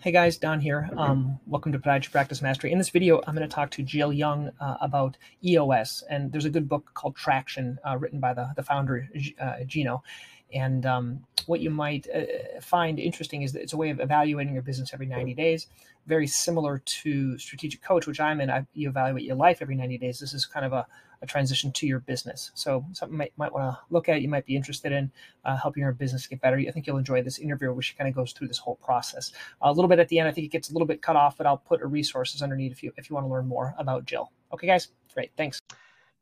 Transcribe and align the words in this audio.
Hey 0.00 0.12
guys, 0.12 0.36
Don 0.36 0.60
here. 0.60 0.90
Um, 0.96 1.38
welcome 1.46 1.72
to 1.72 1.78
Podiatry 1.78 2.10
Practice 2.10 2.42
Mastery. 2.42 2.70
In 2.70 2.78
this 2.78 2.90
video, 2.90 3.22
I'm 3.26 3.34
going 3.34 3.48
to 3.48 3.54
talk 3.54 3.70
to 3.72 3.82
Jill 3.82 4.12
Young 4.12 4.50
uh, 4.60 4.76
about 4.80 5.16
EOS, 5.44 6.04
and 6.10 6.32
there's 6.32 6.44
a 6.44 6.50
good 6.50 6.68
book 6.68 6.90
called 6.94 7.16
Traction, 7.16 7.78
uh, 7.88 7.96
written 7.96 8.20
by 8.20 8.34
the 8.34 8.50
the 8.56 8.62
founder 8.62 9.08
uh, 9.40 9.64
Gino. 9.66 10.02
And 10.52 10.84
um, 10.86 11.24
what 11.46 11.60
you 11.60 11.70
might 11.70 12.08
uh, 12.14 12.60
find 12.60 12.98
interesting 12.98 13.42
is 13.42 13.52
that 13.52 13.62
it's 13.62 13.72
a 13.72 13.76
way 13.76 13.90
of 13.90 14.00
evaluating 14.00 14.52
your 14.52 14.62
business 14.62 14.90
every 14.92 15.06
90 15.06 15.34
days, 15.34 15.66
very 16.06 16.26
similar 16.26 16.82
to 16.84 17.38
Strategic 17.38 17.82
Coach, 17.82 18.06
which 18.06 18.20
I'm 18.20 18.40
in. 18.40 18.50
I, 18.50 18.66
you 18.74 18.88
evaluate 18.88 19.24
your 19.24 19.36
life 19.36 19.58
every 19.60 19.76
90 19.76 19.98
days. 19.98 20.18
This 20.18 20.34
is 20.34 20.46
kind 20.46 20.66
of 20.66 20.72
a 20.72 20.86
a 21.22 21.26
transition 21.26 21.70
to 21.72 21.86
your 21.86 22.00
business. 22.00 22.50
So 22.54 22.84
something 22.92 23.14
you 23.14 23.18
might, 23.18 23.32
might 23.36 23.52
want 23.52 23.74
to 23.74 23.78
look 23.90 24.08
at, 24.08 24.22
you 24.22 24.28
might 24.28 24.46
be 24.46 24.56
interested 24.56 24.92
in 24.92 25.10
uh, 25.44 25.56
helping 25.56 25.82
your 25.82 25.92
business 25.92 26.26
get 26.26 26.40
better. 26.40 26.56
I 26.56 26.70
think 26.70 26.86
you'll 26.86 26.96
enjoy 26.96 27.22
this 27.22 27.38
interview 27.38 27.72
where 27.72 27.82
she 27.82 27.94
kind 27.94 28.08
of 28.08 28.14
goes 28.14 28.32
through 28.32 28.48
this 28.48 28.58
whole 28.58 28.76
process. 28.76 29.32
a 29.60 29.72
little 29.72 29.88
bit 29.88 29.98
at 29.98 30.08
the 30.08 30.18
end, 30.18 30.28
I 30.28 30.32
think 30.32 30.46
it 30.46 30.50
gets 30.50 30.70
a 30.70 30.72
little 30.72 30.86
bit 30.86 31.02
cut 31.02 31.16
off, 31.16 31.36
but 31.36 31.46
I'll 31.46 31.58
put 31.58 31.80
resources 31.82 32.42
underneath 32.42 32.72
if 32.72 32.82
you 32.82 32.92
if 32.96 33.10
you 33.10 33.14
want 33.14 33.26
to 33.26 33.30
learn 33.30 33.46
more 33.46 33.74
about 33.78 34.04
Jill. 34.06 34.32
Okay, 34.52 34.66
guys, 34.66 34.88
great, 35.14 35.30
thanks. 35.36 35.60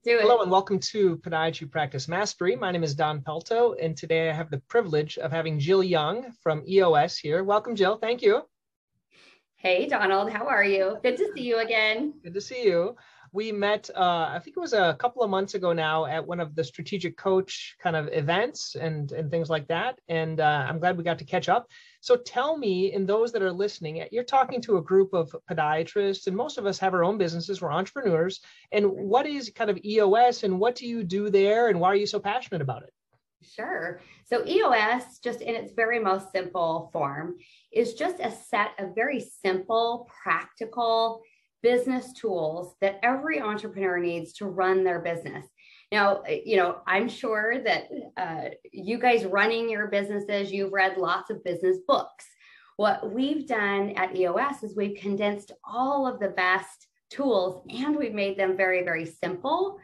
Hello 0.04 0.42
and 0.42 0.50
welcome 0.50 0.78
to 0.78 1.16
Podiatry 1.18 1.68
Practice 1.68 2.06
Mastery. 2.06 2.54
My 2.54 2.70
name 2.70 2.84
is 2.84 2.94
Don 2.94 3.20
Pelto, 3.20 3.74
and 3.82 3.96
today 3.96 4.30
I 4.30 4.32
have 4.32 4.48
the 4.48 4.60
privilege 4.68 5.18
of 5.18 5.32
having 5.32 5.58
Jill 5.58 5.82
Young 5.82 6.30
from 6.40 6.62
EOS 6.68 7.18
here. 7.18 7.42
Welcome, 7.42 7.74
Jill. 7.74 7.96
Thank 7.96 8.22
you. 8.22 8.42
Hey, 9.56 9.88
Donald. 9.88 10.30
How 10.30 10.46
are 10.46 10.62
you? 10.62 10.98
Good 11.02 11.16
to 11.16 11.32
see 11.34 11.42
you 11.42 11.58
again. 11.58 12.14
Good 12.22 12.34
to 12.34 12.40
see 12.40 12.62
you 12.62 12.94
we 13.32 13.52
met 13.52 13.90
uh, 13.94 14.30
i 14.32 14.40
think 14.42 14.56
it 14.56 14.60
was 14.60 14.72
a 14.72 14.96
couple 14.98 15.22
of 15.22 15.30
months 15.30 15.54
ago 15.54 15.72
now 15.72 16.06
at 16.06 16.26
one 16.26 16.40
of 16.40 16.54
the 16.54 16.64
strategic 16.64 17.16
coach 17.16 17.76
kind 17.82 17.96
of 17.96 18.08
events 18.12 18.74
and 18.74 19.12
and 19.12 19.30
things 19.30 19.50
like 19.50 19.68
that. 19.68 19.98
And 20.08 20.40
uh, 20.40 20.66
i'm 20.68 20.78
glad 20.78 20.96
we 20.96 21.04
got 21.04 21.18
to 21.18 21.24
catch 21.24 21.48
up. 21.48 21.68
So 22.00 22.16
tell 22.16 22.56
me 22.56 22.92
and 22.92 23.08
those 23.08 23.32
that 23.32 23.42
are 23.42 23.52
listening 23.52 24.04
you're 24.12 24.24
talking 24.24 24.60
to 24.62 24.76
a 24.76 24.82
group 24.82 25.12
of 25.12 25.34
podiatrists 25.50 26.26
and 26.26 26.36
most 26.36 26.58
of 26.58 26.66
us 26.66 26.78
have 26.78 26.94
our 26.94 27.04
own 27.04 27.18
businesses. 27.18 27.60
We're 27.60 27.72
entrepreneurs. 27.72 28.40
And 28.72 28.86
what 28.86 29.26
is 29.26 29.50
kind 29.54 29.70
of 29.70 29.78
eos 29.84 30.42
and 30.44 30.60
what 30.60 30.76
do 30.76 30.86
you 30.86 31.02
do 31.04 31.30
there 31.30 31.68
and 31.68 31.80
why 31.80 31.88
are 31.88 31.96
you 31.96 32.06
so 32.06 32.20
passionate 32.20 32.62
about 32.62 32.82
it? 32.82 32.92
Sure. 33.42 34.00
So 34.24 34.44
EOS, 34.46 35.20
just 35.22 35.40
in 35.40 35.54
its 35.54 35.72
very 35.72 35.98
most 35.98 36.32
simple 36.32 36.90
form, 36.92 37.36
is 37.72 37.94
just 37.94 38.20
a 38.20 38.30
set 38.30 38.70
of 38.78 38.94
very 38.94 39.20
simple, 39.20 40.08
practical, 40.22 41.22
business 41.62 42.12
tools 42.12 42.74
that 42.80 43.00
every 43.02 43.40
entrepreneur 43.40 43.98
needs 43.98 44.32
to 44.34 44.46
run 44.46 44.84
their 44.84 45.00
business. 45.00 45.44
Now, 45.90 46.22
you 46.26 46.56
know, 46.56 46.78
I'm 46.86 47.08
sure 47.08 47.62
that 47.62 47.88
uh, 48.16 48.50
you 48.72 48.98
guys 48.98 49.24
running 49.24 49.70
your 49.70 49.86
businesses, 49.88 50.52
you've 50.52 50.72
read 50.72 50.98
lots 50.98 51.30
of 51.30 51.42
business 51.44 51.78
books. 51.86 52.26
What 52.76 53.12
we've 53.12 53.46
done 53.46 53.90
at 53.96 54.14
EOS 54.14 54.62
is 54.62 54.76
we've 54.76 54.98
condensed 54.98 55.52
all 55.64 56.06
of 56.06 56.20
the 56.20 56.28
best 56.28 56.86
tools 57.10 57.64
and 57.70 57.96
we've 57.96 58.14
made 58.14 58.38
them 58.38 58.56
very, 58.56 58.82
very 58.82 59.06
simple 59.06 59.78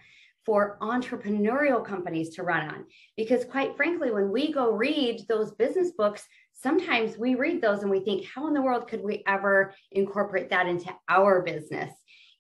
for 0.45 0.77
entrepreneurial 0.83 1.85
companies 1.85 2.35
to 2.35 2.43
run 2.43 2.69
on. 2.69 2.85
Because, 3.17 3.45
quite 3.45 3.77
frankly, 3.77 4.11
when 4.11 4.31
we 4.31 4.53
go 4.53 4.73
read 4.73 5.25
those 5.27 5.53
business 5.53 5.93
books, 5.97 6.27
sometimes 6.65 7.19
we 7.19 7.35
read 7.35 7.61
those 7.61 7.83
and 7.83 7.91
we 7.91 8.01
think, 8.01 8.25
how 8.25 8.49
in 8.49 8.55
the 8.55 8.63
world 8.63 8.89
could 8.89 9.05
we 9.05 9.23
ever 9.27 9.75
incorporate 9.93 10.49
that 10.49 10.67
into 10.67 10.91
our 11.11 11.43
business? 11.43 11.93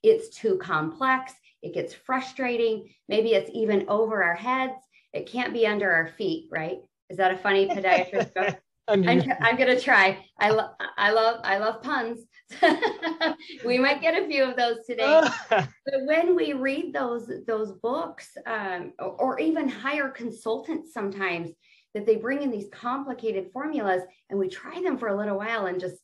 It's 0.03 0.35
too 0.35 0.57
complex. 0.57 1.35
It 1.63 1.75
gets 1.75 1.93
frustrating. 1.93 2.89
Maybe 3.07 3.35
it's 3.35 3.51
even 3.53 3.85
over 3.87 4.25
our 4.25 4.35
heads. 4.35 4.81
It 5.13 5.31
can't 5.31 5.53
be 5.53 5.67
under 5.67 5.93
our 5.93 6.09
feet, 6.09 6.49
right? 6.51 6.79
Is 7.11 7.19
that 7.19 7.33
a 7.33 7.37
funny 7.37 7.69
podiatrist 7.69 8.33
book? 8.33 8.57
I'm, 8.89 9.07
I'm 9.09 9.57
gonna 9.57 9.81
try. 9.81 10.19
I 10.39 10.51
love 10.51 10.73
I 10.99 11.11
love 11.11 11.41
I 11.43 11.57
love 11.57 11.83
puns. 11.83 12.21
we 13.65 13.79
might 13.79 14.03
get 14.03 14.23
a 14.23 14.27
few 14.27 14.45
of 14.45 14.57
those 14.57 14.85
today. 14.87 15.23
but 15.49 15.69
when 16.05 16.37
we 16.37 16.53
read 16.53 16.93
those 16.93 17.31
those 17.47 17.73
books, 17.73 18.37
um, 18.47 18.93
or, 18.99 19.13
or 19.13 19.41
even 19.41 19.71
hire 19.71 20.11
consultants 20.11 20.93
sometimes, 20.93 21.51
that 21.95 22.05
they 22.07 22.17
bring 22.17 22.43
in 22.43 22.51
these 22.51 22.69
complicated 22.73 23.51
formulas 23.53 24.03
and 24.29 24.39
we 24.39 24.49
try 24.49 24.83
them 24.83 24.99
for 24.99 25.09
a 25.09 25.17
little 25.17 25.39
while 25.39 25.67
and 25.67 25.81
just 25.81 25.97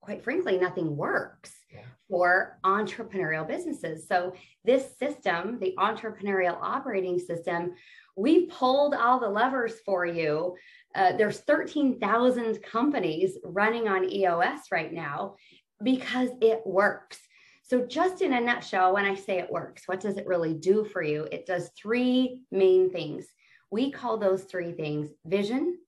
quite 0.00 0.22
frankly 0.22 0.58
nothing 0.58 0.96
works 0.96 1.52
yeah. 1.72 1.80
for 2.08 2.58
entrepreneurial 2.64 3.46
businesses. 3.46 4.06
So 4.06 4.34
this 4.64 4.96
system 4.98 5.58
the 5.58 5.74
entrepreneurial 5.78 6.58
operating 6.60 7.18
system 7.18 7.72
we've 8.16 8.48
pulled 8.50 8.94
all 8.94 9.20
the 9.20 9.28
levers 9.28 9.74
for 9.86 10.04
you. 10.04 10.56
Uh, 10.94 11.16
there's 11.16 11.38
13000 11.40 12.62
companies 12.62 13.38
running 13.44 13.88
on 13.88 14.10
eos 14.10 14.60
right 14.72 14.92
now 14.92 15.36
because 15.82 16.30
it 16.40 16.60
works. 16.66 17.18
So 17.62 17.86
just 17.86 18.22
in 18.22 18.32
a 18.32 18.40
nutshell 18.40 18.94
when 18.94 19.04
i 19.04 19.14
say 19.14 19.38
it 19.38 19.50
works 19.50 19.82
what 19.86 20.00
does 20.00 20.16
it 20.16 20.26
really 20.26 20.54
do 20.54 20.84
for 20.84 21.02
you? 21.02 21.26
It 21.32 21.46
does 21.46 21.70
three 21.80 22.42
main 22.50 22.90
things 22.90 23.26
we 23.70 23.90
call 23.90 24.16
those 24.16 24.44
three 24.44 24.72
things 24.72 25.10
vision, 25.24 25.78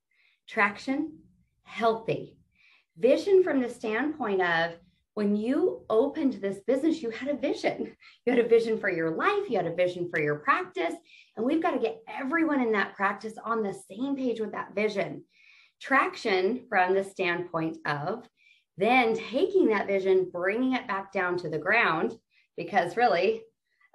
traction, 0.47 1.19
healthy. 1.63 2.37
Vision 2.97 3.43
from 3.43 3.61
the 3.61 3.69
standpoint 3.69 4.41
of 4.41 4.73
when 5.13 5.35
you 5.35 5.83
opened 5.89 6.33
this 6.33 6.59
business, 6.65 7.01
you 7.01 7.09
had 7.09 7.29
a 7.29 7.35
vision. 7.35 7.95
You 8.25 8.33
had 8.33 8.45
a 8.45 8.47
vision 8.47 8.77
for 8.77 8.89
your 8.89 9.11
life, 9.11 9.49
you 9.49 9.57
had 9.57 9.67
a 9.67 9.75
vision 9.75 10.09
for 10.09 10.21
your 10.21 10.35
practice, 10.35 10.93
and 11.35 11.45
we've 11.45 11.61
got 11.61 11.71
to 11.71 11.79
get 11.79 12.01
everyone 12.07 12.61
in 12.61 12.71
that 12.73 12.95
practice 12.95 13.33
on 13.43 13.61
the 13.61 13.73
same 13.73 14.15
page 14.15 14.39
with 14.39 14.51
that 14.53 14.73
vision. 14.73 15.23
Traction 15.81 16.65
from 16.69 16.93
the 16.93 17.03
standpoint 17.03 17.77
of 17.85 18.27
then 18.77 19.15
taking 19.15 19.67
that 19.67 19.87
vision, 19.87 20.29
bringing 20.31 20.73
it 20.73 20.87
back 20.87 21.11
down 21.11 21.37
to 21.37 21.49
the 21.49 21.57
ground, 21.57 22.13
because 22.55 22.97
really 22.97 23.43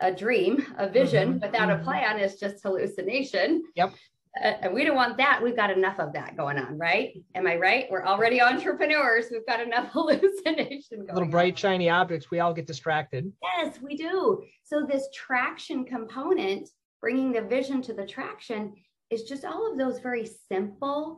a 0.00 0.12
dream, 0.12 0.64
a 0.78 0.88
vision 0.88 1.34
mm-hmm. 1.34 1.46
without 1.46 1.68
mm-hmm. 1.68 1.80
a 1.80 1.84
plan 1.84 2.18
is 2.18 2.36
just 2.36 2.62
hallucination. 2.62 3.62
Yep. 3.74 3.94
Uh, 4.42 4.52
and 4.62 4.74
we 4.74 4.84
don't 4.84 4.96
want 4.96 5.16
that. 5.16 5.40
We've 5.42 5.56
got 5.56 5.70
enough 5.70 5.98
of 5.98 6.12
that 6.12 6.36
going 6.36 6.58
on, 6.58 6.76
right? 6.76 7.14
Am 7.34 7.46
I 7.46 7.56
right? 7.56 7.86
We're 7.90 8.04
already 8.04 8.40
entrepreneurs. 8.42 9.26
We've 9.30 9.46
got 9.46 9.60
enough 9.60 9.88
hallucination. 9.92 10.98
Going. 10.98 11.14
Little 11.14 11.28
bright, 11.28 11.54
on. 11.54 11.56
shiny 11.56 11.88
objects. 11.88 12.30
We 12.30 12.40
all 12.40 12.52
get 12.52 12.66
distracted. 12.66 13.32
Yes, 13.42 13.78
we 13.80 13.96
do. 13.96 14.42
So 14.64 14.86
this 14.86 15.08
traction 15.14 15.84
component, 15.84 16.68
bringing 17.00 17.32
the 17.32 17.42
vision 17.42 17.80
to 17.82 17.94
the 17.94 18.04
traction, 18.04 18.74
is 19.08 19.22
just 19.22 19.44
all 19.44 19.70
of 19.70 19.78
those 19.78 20.00
very 20.00 20.28
simple, 20.50 21.16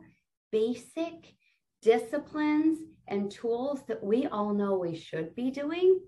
basic 0.51 1.33
disciplines 1.81 2.79
and 3.07 3.31
tools 3.31 3.81
that 3.87 4.01
we 4.03 4.27
all 4.27 4.53
know 4.53 4.77
we 4.77 4.95
should 4.95 5.35
be 5.35 5.51
doing 5.51 5.99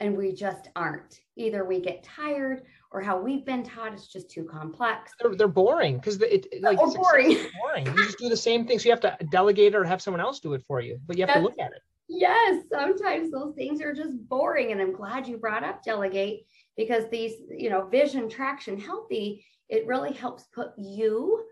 and 0.00 0.16
we 0.16 0.32
just 0.32 0.68
aren't. 0.76 1.20
Either 1.36 1.64
we 1.64 1.80
get 1.80 2.02
tired 2.02 2.62
or 2.90 3.00
how 3.00 3.20
we've 3.20 3.44
been 3.44 3.62
taught 3.62 3.94
is 3.94 4.06
just 4.06 4.30
too 4.30 4.44
complex. 4.44 5.12
They're, 5.20 5.34
they're 5.34 5.48
boring 5.48 5.96
because 5.96 6.20
it, 6.22 6.46
it 6.52 6.62
like 6.62 6.78
oh, 6.80 6.94
boring. 6.94 7.36
boring. 7.60 7.86
You 7.86 8.04
just 8.04 8.18
do 8.18 8.28
the 8.28 8.36
same 8.36 8.66
thing. 8.66 8.78
So 8.78 8.84
you 8.84 8.90
have 8.92 9.00
to 9.00 9.16
delegate 9.30 9.74
or 9.74 9.84
have 9.84 10.00
someone 10.00 10.20
else 10.20 10.40
do 10.40 10.54
it 10.54 10.62
for 10.66 10.80
you, 10.80 10.98
but 11.06 11.16
you 11.16 11.22
have 11.22 11.28
That's, 11.28 11.40
to 11.40 11.44
look 11.44 11.58
at 11.58 11.72
it. 11.72 11.82
Yes, 12.08 12.64
sometimes 12.72 13.30
those 13.30 13.54
things 13.54 13.82
are 13.82 13.92
just 13.92 14.16
boring. 14.28 14.72
And 14.72 14.80
I'm 14.80 14.92
glad 14.92 15.26
you 15.26 15.36
brought 15.36 15.64
up 15.64 15.82
delegate 15.82 16.46
because 16.76 17.04
these, 17.10 17.34
you 17.50 17.68
know, 17.68 17.86
vision, 17.86 18.28
traction, 18.28 18.78
healthy, 18.78 19.44
it 19.68 19.86
really 19.86 20.12
helps 20.12 20.44
put 20.54 20.70
you, 20.78 21.44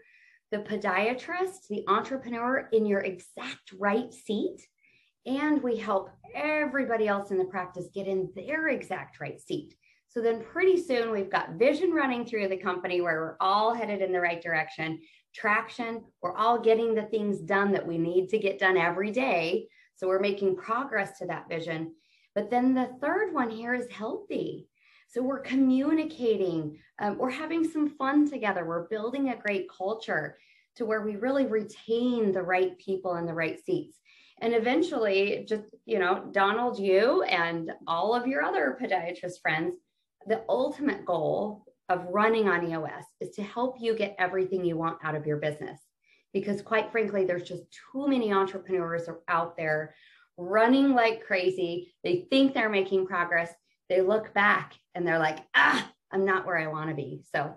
the 0.50 0.58
podiatrist, 0.58 1.66
the 1.68 1.84
entrepreneur 1.88 2.68
in 2.72 2.86
your 2.86 3.00
exact 3.00 3.72
right 3.78 4.12
seat 4.14 4.66
and 5.26 5.62
we 5.62 5.76
help 5.76 6.10
everybody 6.34 7.08
else 7.08 7.30
in 7.30 7.38
the 7.38 7.44
practice 7.44 7.88
get 7.92 8.06
in 8.06 8.30
their 8.34 8.68
exact 8.68 9.20
right 9.20 9.40
seat. 9.40 9.74
So 10.08 10.22
then 10.22 10.42
pretty 10.42 10.80
soon 10.80 11.10
we've 11.10 11.30
got 11.30 11.58
vision 11.58 11.90
running 11.90 12.24
through 12.24 12.48
the 12.48 12.56
company 12.56 13.00
where 13.00 13.20
we're 13.20 13.36
all 13.40 13.74
headed 13.74 14.00
in 14.00 14.12
the 14.12 14.20
right 14.20 14.40
direction, 14.40 15.00
traction, 15.34 16.04
we're 16.22 16.36
all 16.36 16.58
getting 16.58 16.94
the 16.94 17.02
things 17.02 17.40
done 17.40 17.72
that 17.72 17.86
we 17.86 17.98
need 17.98 18.28
to 18.30 18.38
get 18.38 18.58
done 18.58 18.76
every 18.76 19.10
day. 19.10 19.68
So 19.96 20.06
we're 20.06 20.20
making 20.20 20.56
progress 20.56 21.18
to 21.18 21.26
that 21.26 21.48
vision. 21.48 21.92
But 22.34 22.50
then 22.50 22.74
the 22.74 22.90
third 23.00 23.34
one 23.34 23.50
here 23.50 23.74
is 23.74 23.90
healthy. 23.90 24.68
So 25.08 25.22
we're 25.22 25.40
communicating, 25.40 26.78
um, 26.98 27.18
we're 27.18 27.30
having 27.30 27.64
some 27.64 27.90
fun 27.90 28.28
together, 28.28 28.64
we're 28.64 28.88
building 28.88 29.30
a 29.30 29.36
great 29.36 29.68
culture 29.70 30.36
to 30.76 30.84
where 30.84 31.02
we 31.02 31.16
really 31.16 31.46
retain 31.46 32.32
the 32.32 32.42
right 32.42 32.78
people 32.78 33.16
in 33.16 33.26
the 33.26 33.34
right 33.34 33.62
seats. 33.64 33.98
And 34.40 34.54
eventually, 34.54 35.44
just, 35.48 35.74
you 35.86 35.98
know, 35.98 36.28
Donald, 36.32 36.78
you 36.78 37.22
and 37.22 37.72
all 37.86 38.14
of 38.14 38.26
your 38.26 38.42
other 38.42 38.76
podiatrist 38.80 39.40
friends, 39.40 39.74
the 40.26 40.42
ultimate 40.48 41.04
goal 41.04 41.64
of 41.88 42.06
running 42.10 42.48
on 42.48 42.68
EOS 42.68 43.04
is 43.20 43.30
to 43.36 43.42
help 43.42 43.76
you 43.80 43.94
get 43.94 44.16
everything 44.18 44.64
you 44.64 44.76
want 44.76 44.98
out 45.02 45.14
of 45.14 45.26
your 45.26 45.38
business. 45.38 45.80
Because 46.32 46.60
quite 46.60 46.90
frankly, 46.92 47.24
there's 47.24 47.48
just 47.48 47.62
too 47.92 48.08
many 48.08 48.32
entrepreneurs 48.32 49.08
out 49.28 49.56
there 49.56 49.94
running 50.36 50.92
like 50.92 51.24
crazy. 51.24 51.94
They 52.04 52.26
think 52.28 52.52
they're 52.52 52.68
making 52.68 53.06
progress. 53.06 53.52
They 53.88 54.02
look 54.02 54.34
back 54.34 54.74
and 54.94 55.06
they're 55.06 55.18
like, 55.18 55.38
ah, 55.54 55.90
I'm 56.12 56.24
not 56.24 56.44
where 56.44 56.58
I 56.58 56.66
want 56.66 56.90
to 56.90 56.96
be. 56.96 57.22
So 57.32 57.54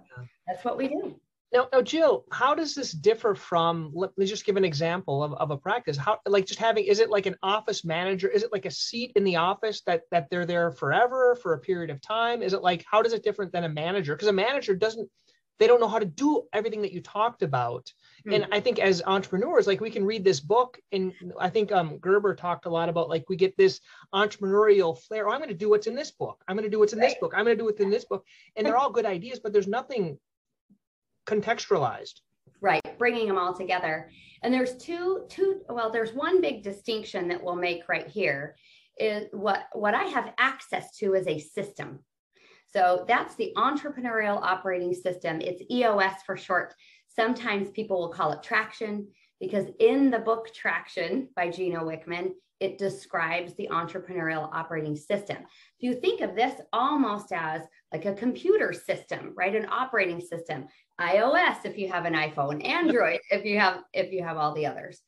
that's 0.48 0.64
what 0.64 0.78
we 0.78 0.88
do. 0.88 1.20
Now, 1.52 1.68
now, 1.74 1.82
Jill, 1.82 2.26
how 2.32 2.54
does 2.54 2.76
this 2.76 2.92
differ 2.92 3.34
from? 3.34 3.92
Let 3.96 4.16
me 4.18 4.28
just 4.28 4.46
give 4.46 4.56
an 4.56 4.66
example 4.66 5.24
of, 5.24 5.34
of 5.34 5.50
a 5.50 5.58
practice. 5.58 5.98
How, 5.98 6.20
like, 6.28 6.46
just 6.46 6.60
having 6.60 6.86
is 6.86 7.00
it 7.00 7.10
like 7.10 7.26
an 7.26 7.38
office 7.42 7.84
manager? 7.84 8.28
Is 8.28 8.44
it 8.44 8.52
like 8.52 8.66
a 8.66 8.72
seat 8.72 9.14
in 9.16 9.24
the 9.24 9.38
office 9.38 9.82
that 9.88 10.04
that 10.12 10.30
they're 10.30 10.46
there 10.46 10.72
forever 10.72 11.36
for 11.42 11.54
a 11.54 11.60
period 11.60 11.90
of 11.90 12.02
time? 12.02 12.44
Is 12.44 12.54
it 12.54 12.62
like 12.62 12.86
how 12.90 13.02
does 13.02 13.14
it 13.14 13.24
different 13.24 13.52
than 13.52 13.64
a 13.64 13.70
manager? 13.70 14.16
Because 14.16 14.28
a 14.28 14.34
manager 14.34 14.76
doesn't, 14.76 15.10
they 15.58 15.66
don't 15.66 15.80
know 15.80 15.88
how 15.88 15.98
to 15.98 16.06
do 16.06 16.44
everything 16.54 16.84
that 16.84 16.94
you 16.94 17.02
talked 17.02 17.42
about. 17.42 17.92
Mm-hmm. 18.28 18.34
And 18.34 18.48
I 18.52 18.60
think 18.60 18.78
as 18.78 19.02
entrepreneurs, 19.08 19.66
like 19.66 19.82
we 19.82 19.90
can 19.90 20.06
read 20.06 20.24
this 20.24 20.40
book, 20.40 20.80
and 20.92 21.14
I 21.40 21.50
think 21.50 21.72
um, 21.72 21.98
Gerber 21.98 22.36
talked 22.36 22.68
a 22.68 22.70
lot 22.70 22.90
about 22.90 23.10
like 23.10 23.26
we 23.28 23.36
get 23.36 23.58
this 23.58 23.80
entrepreneurial 24.14 25.00
flair. 25.00 25.28
Oh, 25.28 25.32
I'm 25.32 25.40
going 25.40 25.50
to 25.50 25.56
do 25.56 25.70
what's 25.70 25.88
in 25.88 25.96
this 25.96 26.12
book. 26.12 26.44
I'm 26.48 26.56
going 26.56 26.70
to 26.70 26.70
do 26.70 26.78
what's 26.78 26.94
in 26.94 27.00
right. 27.00 27.10
this 27.10 27.18
book. 27.20 27.34
I'm 27.36 27.44
going 27.44 27.58
to 27.58 27.62
do 27.62 27.66
what's 27.66 27.82
in 27.82 27.90
this 27.90 28.06
book, 28.06 28.24
and 28.56 28.68
they're 28.68 28.78
all 28.78 28.92
good 28.92 29.08
ideas, 29.08 29.40
but 29.40 29.52
there's 29.52 29.68
nothing 29.68 30.20
contextualized. 31.30 32.22
Right 32.62 32.82
bringing 33.00 33.28
them 33.28 33.40
all 33.40 33.56
together. 33.56 34.12
And 34.44 34.54
there's 34.54 34.76
two 34.78 35.26
two 35.30 35.62
well 35.70 35.90
there's 35.90 36.14
one 36.14 36.42
big 36.42 36.62
distinction 36.62 37.30
that 37.30 37.44
we'll 37.44 37.56
make 37.56 37.90
right 37.90 38.08
here 38.08 38.56
is 38.98 39.28
what 39.32 39.64
what 39.74 39.96
i 39.96 40.04
have 40.04 40.34
access 40.38 40.96
to 40.98 41.16
is 41.16 41.26
a 41.26 41.40
system. 41.40 42.00
So 42.68 43.06
that's 43.08 43.34
the 43.36 43.52
entrepreneurial 43.58 44.40
operating 44.44 44.94
system. 44.94 45.42
It's 45.42 45.64
eos 45.72 46.22
for 46.24 46.38
short. 46.38 46.76
Sometimes 47.08 47.72
people 47.72 48.00
will 48.00 48.10
call 48.10 48.32
it 48.34 48.44
traction 48.44 49.08
because 49.40 49.66
in 49.80 50.12
the 50.12 50.20
book 50.20 50.54
traction 50.54 51.30
by 51.36 51.50
gino 51.50 51.84
wickman 51.84 52.34
it 52.60 52.78
describes 52.78 53.54
the 53.56 53.70
entrepreneurial 53.72 54.50
operating 54.54 54.96
system. 54.96 55.38
If 55.38 55.80
you 55.80 55.94
think 55.96 56.20
of 56.20 56.36
this 56.36 56.60
almost 56.74 57.32
as 57.32 57.62
like 57.94 58.06
a 58.06 58.14
computer 58.14 58.74
system, 58.74 59.34
right? 59.36 59.56
An 59.56 59.68
operating 59.72 60.20
system, 60.20 60.68
iOS 61.00 61.66
if 61.66 61.78
you 61.78 61.90
have 61.90 62.06
an 62.06 62.14
iPhone, 62.14 62.66
Android 62.66 63.20
if 63.32 63.46
you 63.46 63.60
have 63.60 63.84
if 63.94 64.12
you 64.12 64.24
have 64.24 64.38
all 64.38 64.54
the 64.54 64.66
others. 64.66 65.02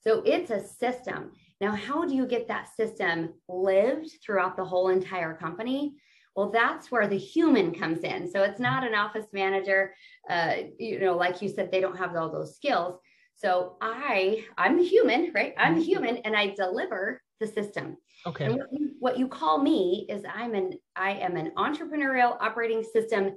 So 0.00 0.22
it's 0.24 0.50
a 0.50 0.60
system. 0.60 1.32
Now, 1.60 1.72
how 1.72 2.04
do 2.04 2.14
you 2.14 2.26
get 2.26 2.46
that 2.48 2.74
system 2.76 3.34
lived 3.48 4.10
throughout 4.22 4.56
the 4.56 4.64
whole 4.64 4.90
entire 4.90 5.34
company? 5.34 5.96
Well, 6.36 6.50
that's 6.50 6.92
where 6.92 7.08
the 7.08 7.18
human 7.18 7.74
comes 7.74 8.00
in. 8.00 8.30
So 8.30 8.42
it's 8.44 8.60
not 8.60 8.86
an 8.86 8.94
office 8.94 9.26
manager, 9.32 9.92
uh, 10.30 10.54
you 10.78 11.00
know, 11.00 11.16
like 11.16 11.42
you 11.42 11.48
said, 11.48 11.72
they 11.72 11.80
don't 11.80 11.98
have 11.98 12.14
all 12.14 12.30
those 12.30 12.54
skills. 12.54 13.00
So 13.34 13.76
I, 13.80 14.44
I'm 14.56 14.76
the 14.76 14.84
human, 14.84 15.32
right? 15.34 15.54
I'm 15.58 15.74
mm-hmm. 15.74 15.82
human, 15.82 16.16
and 16.18 16.36
I 16.36 16.54
deliver 16.54 17.20
the 17.40 17.46
system. 17.46 17.96
Okay. 18.26 18.44
And 18.46 18.56
what 18.56 18.68
you, 18.72 18.90
what 18.98 19.18
you 19.18 19.28
call 19.28 19.58
me 19.58 20.06
is 20.08 20.22
I'm 20.32 20.54
an 20.54 20.72
I 20.96 21.12
am 21.12 21.36
an 21.36 21.52
entrepreneurial 21.56 22.36
operating 22.40 22.82
system 22.82 23.36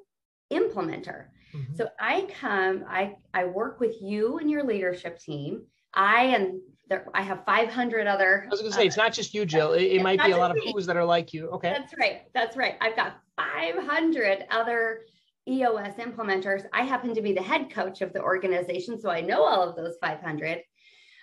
implementer. 0.51 1.25
Mm-hmm. 1.53 1.75
So 1.75 1.89
I 1.99 2.27
come, 2.39 2.85
I 2.87 3.15
I 3.33 3.45
work 3.45 3.79
with 3.79 3.95
you 4.01 4.37
and 4.37 4.49
your 4.49 4.63
leadership 4.63 5.19
team. 5.19 5.63
I 5.93 6.25
and 6.25 6.61
there, 6.87 7.07
I 7.13 7.21
have 7.21 7.43
500 7.45 8.05
other. 8.05 8.43
I 8.45 8.49
was 8.49 8.59
going 8.59 8.71
to 8.71 8.75
say, 8.75 8.83
uh, 8.83 8.87
it's 8.87 8.97
not 8.97 9.13
just 9.13 9.33
you, 9.33 9.45
Jill. 9.45 9.73
It, 9.73 9.83
it 9.83 10.03
might 10.03 10.23
be 10.23 10.31
a 10.31 10.37
lot 10.37 10.53
me. 10.53 10.59
of 10.59 10.73
who's 10.73 10.85
that 10.87 10.97
are 10.97 11.05
like 11.05 11.33
you. 11.33 11.47
Okay. 11.49 11.71
That's 11.71 11.93
right. 11.97 12.23
That's 12.33 12.57
right. 12.57 12.75
I've 12.81 12.95
got 12.95 13.17
500 13.37 14.45
other 14.51 15.01
EOS 15.47 15.95
implementers. 15.95 16.65
I 16.73 16.83
happen 16.83 17.15
to 17.15 17.21
be 17.21 17.33
the 17.33 17.41
head 17.41 17.71
coach 17.71 18.01
of 18.01 18.13
the 18.13 18.21
organization, 18.21 18.99
so 18.99 19.09
I 19.09 19.21
know 19.21 19.43
all 19.43 19.67
of 19.67 19.75
those 19.75 19.95
500. 20.01 20.61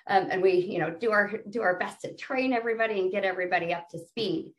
Um, 0.09 0.29
and 0.31 0.41
we, 0.41 0.53
you 0.53 0.79
know, 0.79 0.91
do 0.91 1.13
our 1.13 1.31
do 1.51 1.61
our 1.61 1.79
best 1.79 2.01
to 2.01 2.15
train 2.15 2.53
everybody 2.53 3.01
and 3.01 3.13
get 3.13 3.25
everybody 3.25 3.75
up 3.75 3.91
to 3.91 3.99
speed. 3.99 4.55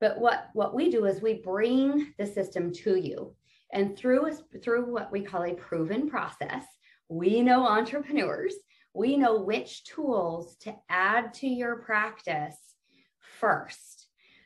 But 0.00 0.18
what 0.18 0.50
what 0.52 0.74
we 0.74 0.90
do 0.90 1.06
is 1.06 1.22
we 1.22 1.34
bring 1.34 2.12
the 2.18 2.26
system 2.26 2.72
to 2.84 2.96
you, 2.96 3.34
and 3.72 3.96
through 3.96 4.30
through 4.62 4.92
what 4.92 5.10
we 5.12 5.22
call 5.22 5.44
a 5.44 5.54
proven 5.54 6.08
process, 6.08 6.64
we 7.08 7.42
know 7.42 7.66
entrepreneurs. 7.66 8.54
We 8.94 9.16
know 9.16 9.40
which 9.40 9.84
tools 9.84 10.56
to 10.60 10.74
add 10.90 11.32
to 11.34 11.46
your 11.46 11.76
practice 11.76 12.56
first 13.40 14.02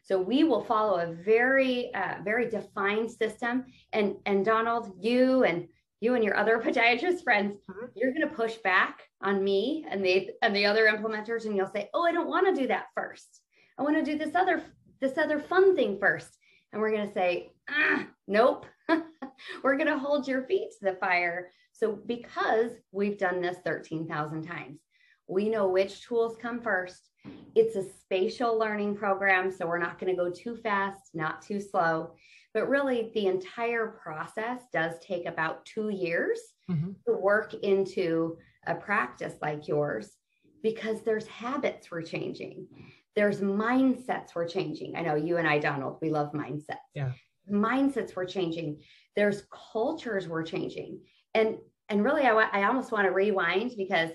so 0.06 0.20
we 0.20 0.44
will 0.44 0.62
follow 0.62 1.00
a 1.00 1.12
very, 1.12 1.92
uh, 1.92 2.18
very 2.22 2.48
defined 2.48 3.10
system. 3.10 3.64
And 3.92 4.16
and 4.24 4.44
Donald, 4.44 4.92
you 5.00 5.42
and 5.42 5.66
you 6.00 6.14
and 6.14 6.22
your 6.22 6.36
other 6.36 6.58
podiatrist 6.64 7.24
friends, 7.24 7.56
mm-hmm. 7.68 7.86
you're 7.96 8.12
going 8.12 8.28
to 8.28 8.34
push 8.34 8.54
back 8.56 9.02
on 9.20 9.42
me 9.42 9.84
and 9.90 10.04
the 10.04 10.30
and 10.42 10.54
the 10.54 10.66
other 10.66 10.86
implementers, 10.86 11.44
and 11.44 11.56
you'll 11.56 11.66
say, 11.66 11.90
"Oh, 11.92 12.04
I 12.04 12.12
don't 12.12 12.28
want 12.28 12.46
to 12.46 12.60
do 12.60 12.68
that 12.68 12.86
first. 12.94 13.40
I 13.78 13.82
want 13.82 13.96
to 13.96 14.04
do 14.04 14.16
this 14.16 14.36
other 14.36 14.62
this 15.00 15.18
other 15.18 15.40
fun 15.40 15.74
thing 15.74 15.98
first. 15.98 16.28
And 16.72 16.80
we're 16.80 16.92
going 16.92 17.08
to 17.08 17.14
say, 17.14 17.52
ah, 17.68 18.06
"Nope, 18.26 18.66
we're 19.62 19.76
going 19.76 19.86
to 19.86 19.98
hold 19.98 20.28
your 20.28 20.44
feet 20.44 20.70
to 20.78 20.84
the 20.90 20.96
fire." 20.96 21.50
So 21.72 21.92
because 22.06 22.72
we've 22.92 23.18
done 23.18 23.40
this 23.40 23.58
thirteen 23.64 24.06
thousand 24.06 24.44
times, 24.44 24.80
we 25.28 25.48
know 25.48 25.68
which 25.68 26.06
tools 26.06 26.36
come 26.40 26.60
first 26.60 27.10
it's 27.54 27.76
a 27.76 27.82
spatial 27.82 28.58
learning 28.58 28.96
program, 28.96 29.50
so 29.50 29.66
we're 29.66 29.78
not 29.78 29.98
going 29.98 30.14
to 30.14 30.22
go 30.22 30.30
too 30.30 30.56
fast, 30.56 31.14
not 31.14 31.42
too 31.42 31.60
slow. 31.60 32.14
But 32.52 32.68
really, 32.68 33.10
the 33.14 33.26
entire 33.26 33.98
process 34.02 34.62
does 34.72 34.94
take 35.00 35.26
about 35.26 35.64
two 35.64 35.88
years 35.88 36.38
mm-hmm. 36.70 36.92
to 37.06 37.16
work 37.16 37.54
into 37.54 38.36
a 38.66 38.74
practice 38.74 39.34
like 39.42 39.68
yours 39.68 40.16
because 40.62 41.02
there's 41.02 41.26
habits 41.26 41.90
we're 41.90 42.02
changing. 42.02 42.66
There's 43.14 43.40
mindsets 43.40 44.34
we're 44.34 44.48
changing. 44.48 44.96
I 44.96 45.02
know 45.02 45.14
you 45.14 45.38
and 45.38 45.48
I, 45.48 45.58
Donald, 45.58 45.98
we 46.02 46.10
love 46.10 46.32
mindsets. 46.32 46.76
Yeah. 46.94 47.12
Mindsets 47.50 48.16
we're 48.16 48.26
changing. 48.26 48.82
There's 49.14 49.44
cultures 49.72 50.28
we're 50.28 50.44
changing. 50.44 51.00
And 51.34 51.58
and 51.88 52.04
really, 52.04 52.22
I, 52.22 52.32
I 52.32 52.64
almost 52.64 52.90
want 52.90 53.06
to 53.06 53.12
rewind 53.12 53.72
because 53.76 54.10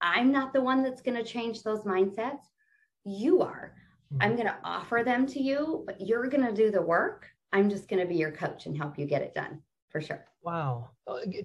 I'm 0.00 0.30
not 0.30 0.52
the 0.52 0.60
one 0.60 0.82
that's 0.82 1.00
going 1.00 1.16
to 1.16 1.24
change 1.24 1.62
those 1.62 1.84
mindsets 1.84 2.42
you 3.04 3.40
are. 3.40 3.74
I'm 4.20 4.30
mm-hmm. 4.30 4.36
going 4.36 4.48
to 4.48 4.58
offer 4.62 5.02
them 5.04 5.26
to 5.28 5.40
you, 5.40 5.84
but 5.86 6.00
you're 6.00 6.28
going 6.28 6.46
to 6.46 6.52
do 6.52 6.70
the 6.70 6.82
work. 6.82 7.26
I'm 7.52 7.70
just 7.70 7.88
going 7.88 8.00
to 8.00 8.06
be 8.06 8.16
your 8.16 8.32
coach 8.32 8.66
and 8.66 8.76
help 8.76 8.98
you 8.98 9.06
get 9.06 9.22
it 9.22 9.34
done 9.34 9.62
for 9.88 10.00
sure. 10.00 10.24
Wow. 10.42 10.90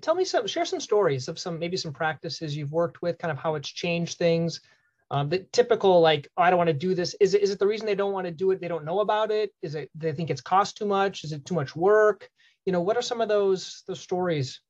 Tell 0.01 0.15
me 0.15 0.25
some, 0.25 0.47
share 0.47 0.65
some 0.65 0.79
stories 0.79 1.27
of 1.27 1.39
some, 1.39 1.57
maybe 1.59 1.77
some 1.77 1.93
practices 1.93 2.57
you've 2.57 2.71
worked 2.73 3.01
with, 3.01 3.17
kind 3.17 3.31
of 3.31 3.37
how 3.37 3.55
it's 3.55 3.69
changed 3.69 4.17
things. 4.17 4.61
Um, 5.11 5.29
the 5.29 5.39
typical, 5.51 6.01
like, 6.01 6.29
oh, 6.37 6.43
I 6.43 6.49
don't 6.49 6.57
want 6.57 6.67
to 6.67 6.73
do 6.73 6.93
this. 6.93 7.15
Is 7.19 7.33
it, 7.33 7.41
is 7.41 7.49
it 7.49 7.59
the 7.59 7.67
reason 7.67 7.87
they 7.87 7.95
don't 7.95 8.13
want 8.13 8.27
to 8.27 8.31
do 8.31 8.51
it? 8.51 8.61
They 8.61 8.67
don't 8.67 8.85
know 8.85 8.99
about 8.99 9.31
it? 9.31 9.51
Is 9.63 9.73
it, 9.73 9.89
they 9.95 10.11
think 10.11 10.29
it's 10.29 10.41
cost 10.41 10.77
too 10.77 10.85
much? 10.85 11.23
Is 11.23 11.31
it 11.31 11.45
too 11.45 11.55
much 11.55 11.75
work? 11.75 12.29
You 12.65 12.73
know, 12.73 12.81
what 12.81 12.95
are 12.95 13.01
some 13.01 13.19
of 13.19 13.27
those, 13.27 13.83
those 13.87 13.99
stories? 13.99 14.61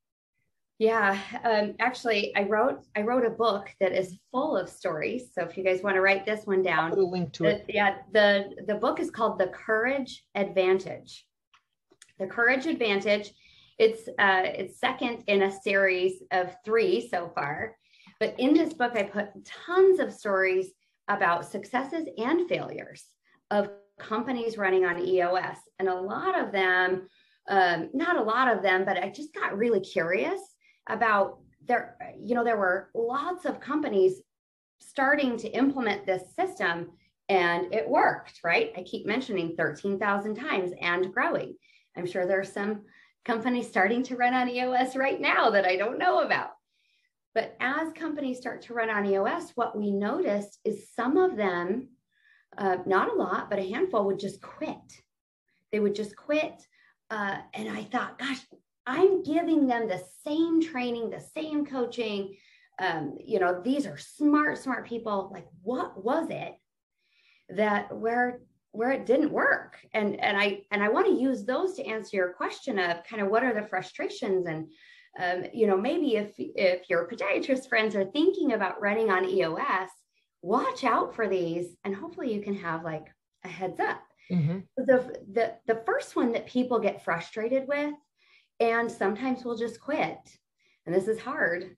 Yeah, 0.77 1.19
um, 1.43 1.75
actually, 1.79 2.33
I 2.37 2.43
wrote 2.43 2.85
I 2.95 3.01
wrote 3.01 3.25
a 3.25 3.29
book 3.29 3.69
that 3.81 3.91
is 3.91 4.17
full 4.31 4.55
of 4.55 4.69
stories. 4.69 5.23
So 5.33 5.43
if 5.43 5.57
you 5.57 5.63
guys 5.65 5.83
want 5.83 5.95
to 5.95 6.01
write 6.01 6.25
this 6.25 6.45
one 6.45 6.63
down, 6.63 6.91
I'll 6.91 6.95
put 6.95 6.99
a 6.99 7.05
link 7.05 7.33
to 7.33 7.43
the, 7.43 7.49
it. 7.49 7.65
Yeah, 7.67 7.97
the 8.13 8.51
the 8.65 8.75
book 8.75 9.01
is 9.01 9.11
called 9.11 9.39
The 9.39 9.47
Courage 9.47 10.23
Advantage. 10.35 11.25
The 12.17 12.27
Courage 12.27 12.65
Advantage. 12.65 13.33
It's 13.77 14.07
uh, 14.07 14.43
it's 14.45 14.79
second 14.79 15.25
in 15.27 15.41
a 15.41 15.51
series 15.51 16.23
of 16.31 16.55
three 16.63 17.09
so 17.09 17.29
far. 17.35 17.75
But 18.19 18.35
in 18.37 18.53
this 18.53 18.73
book, 18.73 18.93
I 18.95 19.03
put 19.03 19.45
tons 19.45 19.99
of 19.99 20.11
stories 20.11 20.71
about 21.07 21.45
successes 21.45 22.07
and 22.17 22.47
failures 22.47 23.05
of 23.49 23.69
companies 23.97 24.57
running 24.57 24.85
on 24.85 24.99
EOS, 24.99 25.57
and 25.79 25.87
a 25.87 25.95
lot 25.95 26.39
of 26.39 26.51
them, 26.51 27.07
um, 27.49 27.89
not 27.93 28.17
a 28.17 28.21
lot 28.21 28.55
of 28.55 28.61
them, 28.61 28.85
but 28.85 28.97
I 28.97 29.09
just 29.09 29.33
got 29.33 29.57
really 29.57 29.79
curious 29.79 30.39
about 30.87 31.39
there, 31.65 31.97
you 32.19 32.35
know, 32.35 32.43
there 32.43 32.57
were 32.57 32.89
lots 32.93 33.45
of 33.45 33.59
companies 33.59 34.21
starting 34.79 35.37
to 35.37 35.49
implement 35.49 36.05
this 36.05 36.35
system 36.35 36.89
and 37.27 37.73
it 37.73 37.87
worked, 37.87 38.39
right? 38.43 38.71
I 38.75 38.83
keep 38.83 39.05
mentioning 39.05 39.55
13,000 39.55 40.35
times 40.35 40.71
and 40.81 41.13
growing. 41.13 41.55
I'm 41.95 42.07
sure 42.07 42.25
there's 42.25 42.51
some 42.51 42.81
companies 43.23 43.67
starting 43.67 44.01
to 44.03 44.15
run 44.15 44.33
on 44.33 44.49
EOS 44.49 44.95
right 44.95 45.21
now 45.21 45.51
that 45.51 45.65
I 45.65 45.75
don't 45.75 45.99
know 45.99 46.21
about. 46.21 46.51
But 47.35 47.55
as 47.59 47.93
companies 47.93 48.37
start 48.37 48.63
to 48.63 48.73
run 48.73 48.89
on 48.89 49.05
EOS, 49.05 49.51
what 49.55 49.77
we 49.77 49.91
noticed 49.91 50.59
is 50.65 50.91
some 50.95 51.17
of 51.17 51.35
them, 51.35 51.89
uh, 52.57 52.77
not 52.85 53.11
a 53.11 53.15
lot, 53.15 53.49
but 53.49 53.59
a 53.59 53.69
handful 53.69 54.05
would 54.05 54.19
just 54.19 54.41
quit. 54.41 54.77
They 55.71 55.79
would 55.79 55.95
just 55.95 56.15
quit. 56.15 56.65
Uh, 57.09 57.37
and 57.53 57.69
I 57.69 57.83
thought, 57.83 58.17
gosh, 58.17 58.39
I'm 58.85 59.21
giving 59.21 59.67
them 59.67 59.87
the 59.87 60.03
same 60.25 60.61
training, 60.61 61.09
the 61.09 61.19
same 61.19 61.65
coaching. 61.65 62.35
Um, 62.79 63.17
you 63.23 63.39
know, 63.39 63.61
these 63.63 63.85
are 63.85 63.97
smart, 63.97 64.57
smart 64.57 64.87
people. 64.87 65.29
Like, 65.31 65.47
what 65.61 66.03
was 66.03 66.29
it 66.31 66.55
that 67.49 67.95
where 67.95 68.41
where 68.71 68.91
it 68.91 69.05
didn't 69.05 69.31
work? 69.31 69.77
And 69.93 70.19
and 70.19 70.35
I 70.37 70.61
and 70.71 70.81
I 70.81 70.89
want 70.89 71.07
to 71.07 71.21
use 71.21 71.45
those 71.45 71.75
to 71.75 71.85
answer 71.85 72.17
your 72.17 72.33
question 72.33 72.79
of 72.79 73.03
kind 73.03 73.21
of 73.21 73.29
what 73.29 73.43
are 73.43 73.53
the 73.53 73.67
frustrations 73.67 74.47
and 74.47 74.71
um, 75.19 75.45
you 75.53 75.67
know 75.67 75.77
maybe 75.77 76.15
if 76.15 76.33
if 76.37 76.89
your 76.89 77.07
podiatrist 77.07 77.69
friends 77.69 77.95
are 77.95 78.05
thinking 78.05 78.53
about 78.53 78.81
running 78.81 79.09
on 79.09 79.25
EOS, 79.25 79.89
watch 80.41 80.83
out 80.83 81.15
for 81.15 81.27
these, 81.27 81.75
and 81.83 81.95
hopefully 81.95 82.33
you 82.33 82.41
can 82.41 82.55
have 82.55 82.83
like 82.83 83.07
a 83.43 83.47
heads 83.47 83.79
up. 83.79 84.01
Mm-hmm. 84.31 84.59
The, 84.77 85.19
the 85.33 85.55
the 85.67 85.81
first 85.85 86.15
one 86.15 86.31
that 86.33 86.45
people 86.45 86.79
get 86.79 87.03
frustrated 87.03 87.67
with 87.67 87.93
and 88.59 88.91
sometimes 88.91 89.43
we'll 89.43 89.57
just 89.57 89.79
quit. 89.79 90.17
and 90.85 90.93
this 90.93 91.07
is 91.07 91.19
hard, 91.19 91.75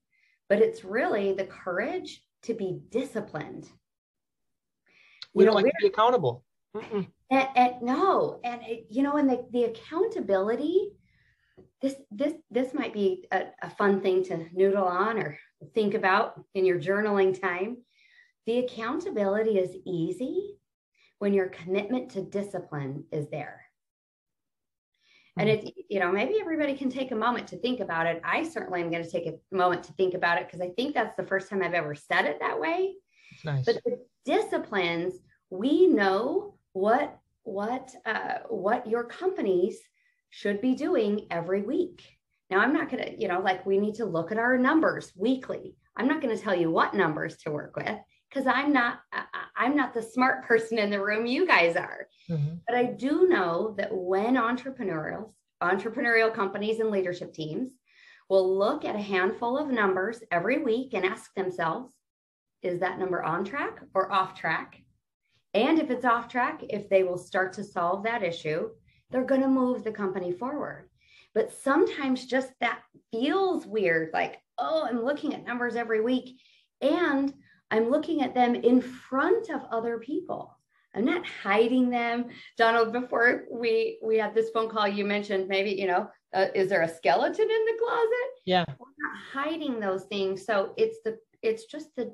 but 0.49 0.59
it's 0.59 0.83
really 0.83 1.33
the 1.33 1.45
courage 1.45 2.23
to 2.43 2.53
be 2.53 2.79
disciplined. 2.89 3.69
We 5.33 5.43
you 5.43 5.45
don't 5.45 5.53
know, 5.53 5.63
like 5.63 5.65
to 5.65 5.77
be 5.81 5.87
accountable. 5.87 6.43
And, 6.73 7.07
and, 7.55 7.81
no, 7.81 8.39
and 8.43 8.61
you 8.89 9.03
know, 9.03 9.17
and 9.17 9.29
the, 9.29 9.45
the 9.51 9.63
accountability, 9.65 10.91
this 11.81 11.95
this 12.11 12.33
this 12.49 12.73
might 12.73 12.93
be 12.93 13.25
a, 13.31 13.45
a 13.61 13.69
fun 13.69 14.01
thing 14.01 14.23
to 14.25 14.45
noodle 14.53 14.85
on 14.85 15.17
or 15.17 15.37
think 15.73 15.93
about 15.93 16.39
in 16.53 16.65
your 16.65 16.79
journaling 16.79 17.39
time. 17.39 17.77
The 18.45 18.59
accountability 18.59 19.57
is 19.57 19.75
easy 19.85 20.57
when 21.19 21.33
your 21.33 21.49
commitment 21.49 22.11
to 22.11 22.21
discipline 22.21 23.05
is 23.11 23.29
there. 23.29 23.61
And 25.37 25.49
it's, 25.49 25.71
you 25.89 25.99
know, 25.99 26.11
maybe 26.11 26.35
everybody 26.41 26.75
can 26.75 26.89
take 26.89 27.11
a 27.11 27.15
moment 27.15 27.47
to 27.47 27.57
think 27.57 27.79
about 27.79 28.05
it. 28.05 28.21
I 28.23 28.43
certainly 28.43 28.81
am 28.81 28.91
going 28.91 29.03
to 29.03 29.09
take 29.09 29.27
a 29.27 29.55
moment 29.55 29.83
to 29.85 29.93
think 29.93 30.13
about 30.13 30.37
it 30.37 30.47
because 30.47 30.61
I 30.61 30.69
think 30.71 30.93
that's 30.93 31.15
the 31.15 31.25
first 31.25 31.49
time 31.49 31.63
I've 31.63 31.73
ever 31.73 31.95
said 31.95 32.25
it 32.25 32.39
that 32.41 32.59
way. 32.59 32.95
Nice. 33.45 33.65
But 33.65 33.81
the 33.85 33.99
disciplines, 34.25 35.13
we 35.49 35.87
know 35.87 36.55
what 36.73 37.17
what 37.43 37.95
uh, 38.05 38.39
what 38.49 38.87
your 38.87 39.03
companies 39.03 39.79
should 40.31 40.61
be 40.61 40.73
doing 40.73 41.27
every 41.29 41.61
week. 41.61 42.03
Now, 42.49 42.59
I'm 42.59 42.73
not 42.73 42.89
going 42.89 43.03
to, 43.03 43.21
you 43.21 43.27
know, 43.27 43.39
like 43.39 43.65
we 43.65 43.77
need 43.77 43.95
to 43.95 44.05
look 44.05 44.31
at 44.31 44.39
our 44.39 44.57
numbers 44.57 45.13
weekly. 45.15 45.75
I'm 45.95 46.07
not 46.07 46.21
going 46.21 46.35
to 46.35 46.41
tell 46.41 46.55
you 46.55 46.71
what 46.71 46.93
numbers 46.93 47.37
to 47.43 47.51
work 47.51 47.75
with 47.75 47.97
because 48.29 48.47
I'm 48.47 48.73
not 48.73 49.01
I'm 49.55 49.75
not 49.75 49.93
the 49.93 50.01
smart 50.01 50.45
person 50.47 50.79
in 50.79 50.89
the 50.89 51.03
room. 51.03 51.25
You 51.25 51.45
guys 51.45 51.75
are. 51.75 52.07
Mm-hmm. 52.29 52.55
But 52.67 52.75
I 52.75 52.85
do 52.85 53.27
know 53.27 53.75
that 53.77 53.89
when 53.93 54.35
entrepreneurial 54.35 55.33
entrepreneurial 55.61 56.33
companies 56.33 56.79
and 56.79 56.89
leadership 56.89 57.33
teams 57.33 57.69
will 58.29 58.57
look 58.57 58.83
at 58.83 58.95
a 58.95 59.01
handful 59.01 59.57
of 59.57 59.69
numbers 59.69 60.23
every 60.31 60.57
week 60.63 60.93
and 60.93 61.05
ask 61.05 61.31
themselves, 61.35 61.93
is 62.63 62.79
that 62.79 62.97
number 62.97 63.21
on 63.21 63.43
track 63.45 63.79
or 63.93 64.11
off 64.11 64.33
track? 64.33 64.81
And 65.53 65.77
if 65.77 65.91
it's 65.91 66.05
off 66.05 66.27
track, 66.27 66.63
if 66.69 66.89
they 66.89 67.03
will 67.03 67.17
start 67.17 67.53
to 67.53 67.63
solve 67.63 68.03
that 68.05 68.23
issue, 68.23 68.69
they're 69.11 69.23
going 69.23 69.41
to 69.41 69.47
move 69.47 69.83
the 69.83 69.91
company 69.91 70.31
forward. 70.31 70.89
But 71.33 71.53
sometimes 71.53 72.25
just 72.25 72.51
that 72.59 72.81
feels 73.11 73.65
weird 73.65 74.09
like, 74.13 74.41
oh, 74.57 74.85
I'm 74.89 75.03
looking 75.03 75.33
at 75.33 75.45
numbers 75.45 75.75
every 75.75 76.01
week 76.01 76.39
and 76.81 77.33
I'm 77.69 77.89
looking 77.89 78.21
at 78.21 78.35
them 78.35 78.55
in 78.55 78.81
front 78.81 79.49
of 79.49 79.61
other 79.71 79.97
people. 79.97 80.57
I'm 80.93 81.05
not 81.05 81.25
hiding 81.25 81.89
them. 81.89 82.25
Donald, 82.57 82.91
before 82.91 83.45
we 83.49 83.97
we 84.03 84.17
had 84.17 84.35
this 84.35 84.49
phone 84.49 84.69
call, 84.69 84.87
you 84.87 85.05
mentioned 85.05 85.47
maybe, 85.47 85.71
you 85.71 85.87
know, 85.87 86.09
uh, 86.33 86.47
is 86.53 86.67
there 86.67 86.81
a 86.81 86.89
skeleton 86.89 87.49
in 87.49 87.65
the 87.65 87.79
closet? 87.79 88.31
Yeah. 88.45 88.65
We're 88.77 88.87
not 88.99 89.17
hiding 89.31 89.79
those 89.79 90.03
things. 90.05 90.45
So 90.45 90.73
it's 90.75 90.97
the 91.05 91.17
it's 91.41 91.65
just 91.65 91.95
the 91.95 92.13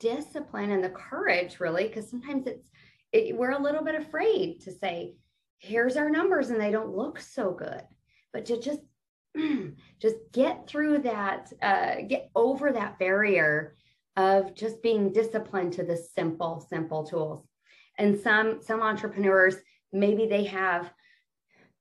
discipline 0.00 0.70
and 0.70 0.84
the 0.84 0.90
courage 0.90 1.60
really 1.60 1.86
because 1.88 2.10
sometimes 2.10 2.46
it's 2.46 2.68
it, 3.12 3.36
we're 3.36 3.52
a 3.52 3.62
little 3.62 3.82
bit 3.82 3.94
afraid 3.94 4.60
to 4.62 4.70
say 4.70 5.14
here's 5.60 5.96
our 5.96 6.10
numbers 6.10 6.50
and 6.50 6.60
they 6.60 6.70
don't 6.70 6.96
look 6.96 7.20
so 7.20 7.52
good. 7.52 7.82
But 8.32 8.46
to 8.46 8.60
just 8.60 8.80
just 10.00 10.16
get 10.32 10.66
through 10.66 10.98
that 10.98 11.52
uh, 11.62 11.96
get 12.08 12.30
over 12.34 12.72
that 12.72 12.98
barrier 12.98 13.76
of 14.16 14.54
just 14.54 14.82
being 14.82 15.12
disciplined 15.12 15.74
to 15.74 15.84
the 15.84 15.96
simple 15.96 16.66
simple 16.68 17.04
tools. 17.04 17.46
And 17.98 18.18
some 18.18 18.60
some 18.62 18.82
entrepreneurs 18.82 19.56
maybe 19.92 20.26
they 20.26 20.44
have 20.44 20.90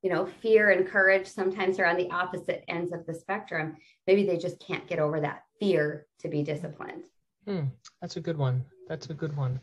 you 0.04 0.12
know 0.12 0.26
fear 0.26 0.70
and 0.70 0.88
courage. 0.88 1.28
Sometimes 1.28 1.78
they're 1.78 1.88
on 1.88 1.98
the 1.98 2.12
opposite 2.12 2.64
ends 2.68 2.92
of 2.92 3.06
the 3.06 3.14
spectrum. 3.14 3.78
Maybe 4.06 4.26
they 4.26 4.38
just 4.38 4.60
can't 4.60 4.88
get 4.88 5.00
over 5.00 5.20
that 5.22 5.44
fear 5.60 6.06
to 6.20 6.30
be 6.30 6.44
disciplined. 6.44 7.04
Hmm, 7.48 7.66
that's 8.02 8.18
a 8.18 8.22
good 8.22 8.38
one. 8.38 8.66
That's 8.88 9.10
a 9.10 9.14
good 9.14 9.36
one. 9.36 9.60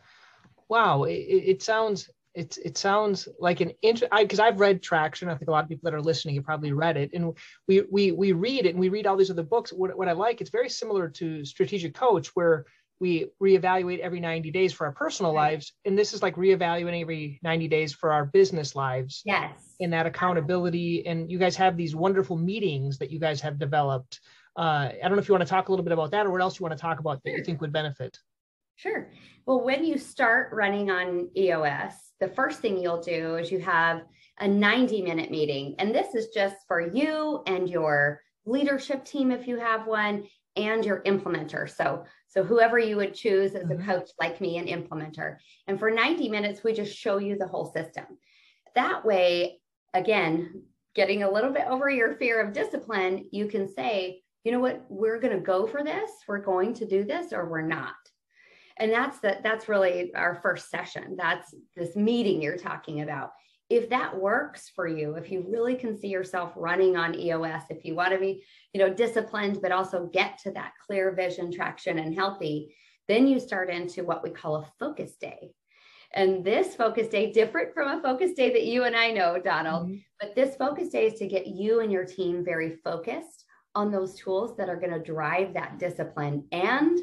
Wow, 0.69 1.05
it, 1.05 1.13
it 1.13 1.63
sounds 1.63 2.11
it, 2.37 2.59
it 2.63 2.79
sounds 2.79 3.29
like 3.41 3.63
an 3.63 3.73
interest 3.81 4.13
because 4.17 4.41
I've 4.41 4.61
read 4.61 4.83
Traction. 4.83 5.31
I 5.31 5.35
think 5.35 5.49
a 5.49 5.53
lot 5.53 5.65
of 5.65 5.71
people 5.71 5.91
that 5.91 5.95
are 5.95 6.03
listening 6.03 6.35
have 6.35 6.45
probably 6.45 6.73
read 6.73 6.99
it, 6.99 7.11
and 7.15 7.33
we 7.67 7.83
we 7.91 8.13
we 8.13 8.33
read 8.33 8.67
it 8.67 8.71
and 8.71 8.79
we 8.79 8.91
read 8.91 9.07
all 9.07 9.17
these 9.17 9.31
other 9.31 9.43
books. 9.43 9.73
What, 9.73 9.97
what 9.97 10.07
I 10.07 10.13
like, 10.13 10.43
it's 10.43 10.51
very 10.51 10.69
similar 10.69 11.09
to 11.09 11.47
Strategic 11.47 11.95
Coach, 11.95 12.29
where 12.35 12.67
we 13.01 13.27
reevaluate 13.43 14.01
every 14.01 14.21
90 14.21 14.51
days 14.51 14.73
for 14.73 14.87
our 14.87 14.93
personal 14.93 15.35
right. 15.35 15.53
lives, 15.53 15.73
and 15.87 15.99
this 15.99 16.13
is 16.13 16.23
like 16.23 16.37
reevaluating 16.37 17.01
every 17.01 17.41
90 17.43 17.69
days 17.69 17.95
for 17.95 18.13
our 18.13 18.27
business 18.27 18.77
lives. 18.77 19.23
Yes. 19.25 19.59
And 19.81 19.95
that 19.95 20.05
accountability, 20.05 21.07
and 21.07 21.31
you 21.31 21.39
guys 21.39 21.57
have 21.57 21.79
these 21.79 21.97
wonderful 21.97 22.37
meetings 22.37 22.99
that 22.99 23.11
you 23.11 23.19
guys 23.19 23.41
have 23.41 23.59
developed. 23.59 24.21
Uh, 24.59 24.91
I 24.93 24.99
don't 25.03 25.13
know 25.13 25.19
if 25.19 25.29
you 25.29 25.33
want 25.33 25.45
to 25.45 25.51
talk 25.51 25.69
a 25.69 25.73
little 25.73 25.85
bit 25.85 25.93
about 25.93 26.11
that, 26.11 26.27
or 26.27 26.31
what 26.31 26.43
else 26.43 26.61
you 26.61 26.65
want 26.65 26.77
to 26.77 26.81
talk 26.81 26.99
about 26.99 27.23
that 27.25 27.31
you 27.31 27.43
think 27.43 27.63
would 27.63 27.73
benefit. 27.73 28.19
Sure. 28.77 29.11
Well, 29.47 29.63
when 29.63 29.85
you 29.85 29.97
start 29.97 30.51
running 30.53 30.91
on 30.91 31.31
EOS, 31.35 31.95
the 32.21 32.29
first 32.29 32.61
thing 32.61 32.79
you'll 32.79 33.01
do 33.01 33.37
is 33.37 33.51
you 33.51 33.59
have 33.61 34.03
a 34.39 34.47
90 34.47 35.01
minute 35.03 35.31
meeting. 35.31 35.75
And 35.79 35.95
this 35.95 36.15
is 36.15 36.29
just 36.29 36.57
for 36.69 36.81
you 36.81 37.43
and 37.47 37.69
your 37.69 38.21
leadership 38.45 39.05
team, 39.05 39.31
if 39.31 39.49
you 39.49 39.59
have 39.59 39.87
one, 39.87 40.27
and 40.57 40.85
your 40.85 41.03
implementer. 41.03 41.69
So, 41.69 42.05
so 42.29 42.45
whoever 42.45 42.79
you 42.79 42.97
would 42.97 43.15
choose 43.15 43.55
as 43.55 43.65
mm-hmm. 43.65 43.81
a 43.81 43.85
coach 43.85 44.11
like 44.21 44.41
me, 44.43 44.59
an 44.59 44.67
implementer. 44.67 45.37
And 45.67 45.79
for 45.79 45.91
90 45.91 46.29
minutes, 46.29 46.63
we 46.63 46.75
just 46.75 46.97
show 46.97 47.17
you 47.17 47.37
the 47.37 47.49
whole 47.49 47.73
system. 47.73 48.05
That 48.75 49.07
way, 49.07 49.61
again, 49.95 50.65
getting 50.95 51.23
a 51.23 51.31
little 51.31 51.51
bit 51.51 51.67
over 51.67 51.89
your 51.89 52.17
fear 52.17 52.41
of 52.41 52.53
discipline, 52.53 53.27
you 53.33 53.47
can 53.47 53.73
say, 53.73 54.23
you 54.45 54.53
know 54.53 54.61
what, 54.61 54.85
we're 54.91 55.19
going 55.19 55.35
to 55.35 55.41
go 55.41 55.67
for 55.67 55.83
this, 55.83 56.11
we're 56.29 56.39
going 56.39 56.75
to 56.75 56.87
do 56.87 57.05
this, 57.05 57.33
or 57.33 57.49
we're 57.49 57.63
not 57.63 57.95
and 58.79 58.93
that's 58.93 59.19
that 59.21 59.43
that's 59.43 59.69
really 59.69 60.15
our 60.15 60.39
first 60.43 60.71
session. 60.71 61.17
That's 61.17 61.55
this 61.75 61.97
meeting 61.97 62.43
you're 62.43 62.59
talking 62.59 63.01
about. 63.01 63.31
If 63.69 63.89
that 63.91 64.17
works 64.17 64.71
for 64.77 64.87
you 64.87 65.15
if 65.15 65.31
you 65.31 65.45
really 65.49 65.75
can 65.75 65.99
see 65.99 66.07
yourself 66.07 66.53
running 66.55 66.97
on 66.97 67.19
eos 67.19 67.63
if 67.69 67.85
you 67.85 67.97
want 67.97 68.13
to 68.13 68.19
be 68.19 68.45
you 68.73 68.81
know 68.81 68.95
disciplined 68.95 69.59
but 69.61 69.73
also 69.73 70.09
get 70.13 70.39
to 70.45 70.53
that 70.53 70.73
clear 70.87 71.13
vision 71.13 71.51
traction 71.51 71.99
and 71.99 72.15
healthy 72.15 72.77
then 73.09 73.27
you 73.27 73.41
start 73.41 73.71
into 73.71 74.05
what 74.05 74.23
we 74.23 74.31
call 74.31 74.57
a 74.57 74.67
focus 74.79 75.17
day. 75.17 75.51
And 76.15 76.45
this 76.45 76.75
focus 76.75 77.09
day 77.09 77.33
different 77.33 77.75
from 77.75 77.89
a 77.89 78.03
focus 78.03 78.33
day 78.35 78.53
that 78.53 78.65
you 78.65 78.85
and 78.85 78.95
i 78.95 79.11
know 79.11 79.41
donald 79.43 79.89
mm-hmm. 79.89 79.97
but 80.21 80.35
this 80.37 80.55
focus 80.57 80.89
day 80.91 81.07
is 81.07 81.19
to 81.19 81.27
get 81.27 81.49
you 81.49 81.81
and 81.81 81.91
your 81.91 82.05
team 82.05 82.45
very 82.45 82.77
focused 82.85 83.45
on 83.75 83.91
those 83.91 84.15
tools 84.15 84.57
that 84.57 84.69
are 84.69 84.81
going 84.81 84.93
to 84.93 85.03
drive 85.03 85.53
that 85.53 85.79
discipline 85.79 86.47
and 86.53 86.99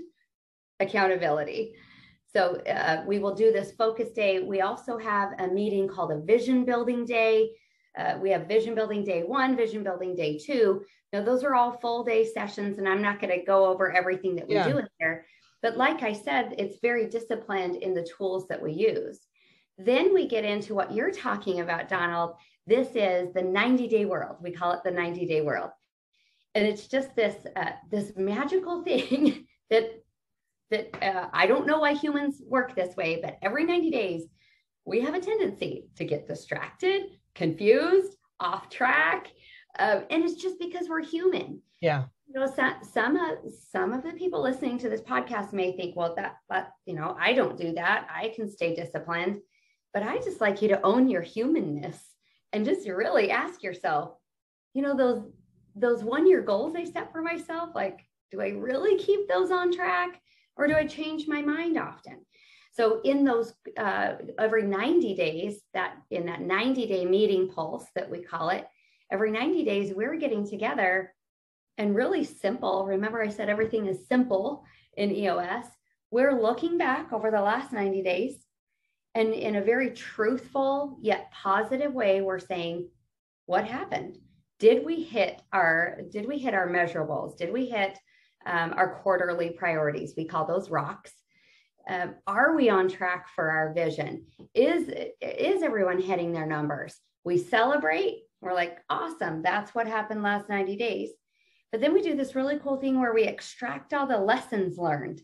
accountability. 0.84 1.74
So 2.34 2.56
uh, 2.62 3.04
we 3.08 3.20
will 3.20 3.36
do 3.36 3.52
this 3.52 3.72
focus 3.74 4.12
day. 4.12 4.40
We 4.40 4.62
also 4.62 4.98
have 4.98 5.34
a 5.40 5.48
meeting 5.48 5.88
called 5.88 6.12
a 6.12 6.20
vision 6.20 6.66
building 6.66 7.06
day. 7.06 7.52
Uh, 7.98 8.18
we 8.22 8.32
have 8.32 8.48
vision 8.48 8.74
building 8.74 9.04
day 9.04 9.22
one, 9.22 9.56
vision 9.56 9.84
building 9.84 10.16
day 10.16 10.40
two. 10.40 10.84
Now, 11.12 11.24
those 11.24 11.44
are 11.44 11.54
all 11.54 11.74
full 11.74 12.04
day 12.04 12.26
sessions, 12.26 12.80
and 12.80 12.90
I'm 12.90 13.04
not 13.04 13.22
going 13.22 13.38
to 13.40 13.46
go 13.46 13.66
over 13.66 13.92
everything 13.92 14.36
that 14.36 14.48
we 14.48 14.56
yeah. 14.56 14.68
do 14.68 14.80
in 14.80 14.88
there. 15.00 15.26
But 15.62 15.78
like 15.78 16.02
I 16.02 16.12
said, 16.12 16.56
it's 16.58 16.80
very 16.82 17.08
disciplined 17.08 17.78
in 17.78 17.94
the 17.94 18.08
tools 18.18 18.48
that 18.48 18.62
we 18.62 18.74
use. 18.74 19.28
Then 19.78 20.14
we 20.14 20.28
get 20.28 20.44
into 20.44 20.74
what 20.74 20.94
you're 20.94 21.12
talking 21.12 21.62
about, 21.62 21.88
Donald. 21.88 22.34
This 22.66 22.90
is 22.96 23.34
the 23.34 23.42
90 23.42 23.88
day 23.88 24.06
world. 24.06 24.38
We 24.42 24.52
call 24.52 24.72
it 24.72 24.84
the 24.84 24.92
90 24.92 25.26
day 25.26 25.42
world. 25.42 25.70
And 26.56 26.66
it's 26.66 26.88
just 26.88 27.16
this, 27.16 27.36
uh, 27.56 27.72
this 27.92 28.12
magical 28.16 28.82
thing 28.84 29.46
that 29.70 30.03
that 30.72 30.90
uh, 31.04 31.30
I 31.34 31.46
don't 31.46 31.68
know 31.68 31.80
why 31.80 31.94
humans 31.94 32.42
work 32.46 32.76
this 32.76 32.96
way, 32.96 33.20
but 33.22 33.38
every 33.42 33.66
90 33.66 33.92
days, 33.92 34.24
we 34.86 35.02
have 35.02 35.14
a 35.14 35.20
tendency 35.20 35.88
to 35.96 36.06
get 36.06 36.28
distracted, 36.28 37.04
confused, 37.36 38.16
off 38.40 38.70
track. 38.70 39.32
Uh, 39.80 40.02
and 40.10 40.24
it's 40.24 40.42
just 40.42 40.60
because 40.60 40.90
we're 40.90 41.04
human. 41.04 41.62
Yeah. 41.82 42.06
You 42.28 42.40
know, 42.40 42.48
some 42.48 42.76
some 42.84 43.16
of 43.16 43.38
some 43.72 43.94
of 43.94 44.04
the 44.04 44.14
people 44.14 44.42
listening 44.42 44.78
to 44.80 44.90
this 44.90 45.02
podcast 45.02 45.54
may 45.54 45.76
think, 45.76 45.96
well, 45.96 46.16
that 46.16 46.38
but 46.48 46.70
you 46.86 46.96
know, 46.96 47.16
I 47.20 47.34
don't 47.34 47.58
do 47.58 47.74
that. 47.74 48.08
I 48.14 48.34
can 48.36 48.50
stay 48.50 48.76
disciplined. 48.76 49.42
But 49.94 50.04
I 50.04 50.18
just 50.18 50.42
like 50.42 50.62
you 50.62 50.70
to 50.70 50.82
own 50.82 51.08
your 51.10 51.22
humanness 51.22 52.00
and 52.52 52.66
just 52.66 52.88
really 52.88 53.30
ask 53.30 53.62
yourself, 53.62 54.16
you 54.74 54.82
know, 54.82 54.96
those 54.96 55.24
those 55.76 56.04
one 56.04 56.28
year 56.28 56.42
goals 56.42 56.76
I 56.76 56.86
set 56.86 57.12
for 57.12 57.22
myself, 57.22 57.70
like, 57.76 58.00
do 58.32 58.42
I 58.42 58.50
really 58.50 58.98
keep 58.98 59.28
those 59.28 59.52
on 59.52 59.72
track? 59.72 60.20
Or 60.56 60.68
do 60.68 60.76
I 60.76 60.86
change 60.86 61.28
my 61.28 61.42
mind 61.42 61.78
often? 61.78 62.26
So 62.72 63.02
in 63.02 63.24
those 63.24 63.54
uh, 63.78 64.14
every 64.40 64.64
90 64.64 65.16
days, 65.16 65.62
that 65.74 65.96
in 66.10 66.26
that 66.26 66.42
90 66.42 66.88
day 66.88 67.06
meeting 67.06 67.50
pulse 67.50 67.86
that 67.96 68.10
we 68.10 68.24
call 68.24 68.50
it, 68.50 68.66
every 69.12 69.32
90 69.32 69.64
days 69.64 69.94
we're 69.94 70.16
getting 70.16 70.48
together 70.48 71.14
and 71.78 71.96
really 71.96 72.24
simple. 72.24 72.86
Remember, 72.86 73.22
I 73.22 73.30
said 73.30 73.50
everything 73.50 73.88
is 73.88 74.08
simple 74.08 74.64
in 74.98 75.12
EOS. 75.12 75.66
We're 76.12 76.42
looking 76.42 76.78
back 76.78 77.14
over 77.14 77.32
the 77.32 77.42
last 77.42 77.72
90 77.72 78.04
days 78.04 78.46
and 79.16 79.34
in 79.34 79.56
a 79.56 79.62
very 79.62 79.92
truthful 79.92 80.98
yet 81.02 81.32
positive 81.32 81.94
way, 81.94 82.22
we're 82.22 82.40
saying, 82.40 82.90
what 83.46 83.66
happened? 83.66 84.18
did 84.64 84.86
we 84.86 85.04
hit 85.04 85.42
our 85.52 86.00
did 86.10 86.26
we 86.26 86.38
hit 86.38 86.54
our 86.54 86.70
measurables? 86.70 87.36
Did 87.36 87.52
we 87.52 87.66
hit 87.66 88.00
um, 88.46 88.74
our 88.76 89.00
quarterly 89.02 89.52
priorities? 89.52 90.14
We 90.16 90.26
call 90.26 90.46
those 90.46 90.70
rocks. 90.70 91.12
Um, 91.88 92.16
are 92.28 92.56
we 92.56 92.70
on 92.70 92.88
track 92.88 93.28
for 93.36 93.50
our 93.50 93.74
vision? 93.74 94.26
Is 94.54 94.90
is 95.22 95.64
everyone 95.64 96.02
hitting 96.02 96.32
their 96.32 96.46
numbers? 96.46 96.96
We 97.24 97.38
celebrate. 97.38 98.24
We're 98.42 98.54
like, 98.54 98.80
awesome. 98.90 99.42
That's 99.42 99.74
what 99.74 99.88
happened 99.88 100.24
last 100.24 100.50
90 100.50 100.76
days. 100.76 101.10
But 101.72 101.82
then 101.82 101.94
we 101.94 102.02
do 102.02 102.16
this 102.16 102.36
really 102.36 102.60
cool 102.60 102.78
thing 102.78 103.00
where 103.00 103.14
we 103.14 103.24
extract 103.24 103.94
all 103.94 104.06
the 104.06 104.18
lessons 104.18 104.78
learned. 104.78 105.22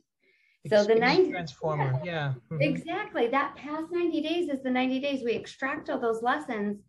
So 0.67 0.83
the 0.83 0.95
90 0.95 1.31
transformer, 1.31 1.99
yeah. 2.03 2.11
yeah. 2.11 2.33
Mm-hmm. 2.51 2.61
Exactly. 2.61 3.27
That 3.27 3.55
past 3.55 3.91
90 3.91 4.21
days 4.21 4.49
is 4.49 4.61
the 4.61 4.69
90 4.69 4.99
days 4.99 5.23
we 5.23 5.33
extract 5.33 5.89
all 5.89 5.99
those 5.99 6.21
lessons. 6.21 6.81